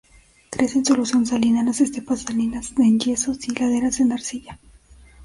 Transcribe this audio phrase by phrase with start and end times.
[0.49, 4.59] Crece en solución salina en las estepas salinas, en yesos y laderas de arcilla.